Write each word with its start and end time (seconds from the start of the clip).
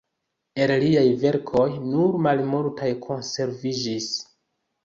El 0.63 0.71
liaj 0.83 1.03
verkoj 1.25 1.67
nur 1.83 2.17
malmultaj 2.29 2.91
konserviĝis. 3.07 4.13